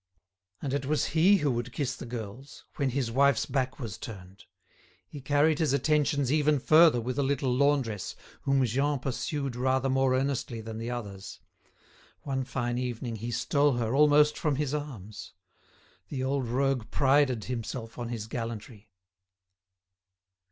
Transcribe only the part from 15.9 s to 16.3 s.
The